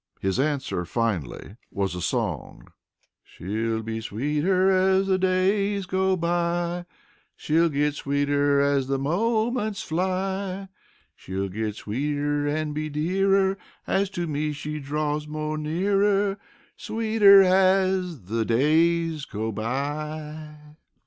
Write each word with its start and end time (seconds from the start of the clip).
His 0.19 0.39
answer, 0.39 0.83
finally, 0.83 1.57
was 1.69 1.93
a 1.93 2.01
song: 2.01 2.69
"She'll 3.23 3.83
be 3.83 4.01
sweeter 4.01 4.71
as 4.71 5.05
de 5.05 5.19
days 5.19 5.85
go 5.85 6.17
by; 6.17 6.87
She'll 7.35 7.69
git 7.69 7.93
sweeter 7.93 8.59
as 8.59 8.87
de 8.87 8.97
moments 8.97 9.83
fly; 9.83 10.69
She'll 11.15 11.49
git 11.49 11.75
sweeter 11.75 12.47
an' 12.47 12.73
be 12.73 12.89
dearer 12.89 13.59
As 13.85 14.09
to 14.17 14.25
me 14.25 14.53
she 14.53 14.79
draws 14.79 15.27
mo' 15.27 15.55
nearer 15.55 16.39
Sweeter 16.75 17.43
as 17.43 18.21
de 18.21 18.43
days 18.43 19.25
go 19.25 19.51
by." 19.51 20.77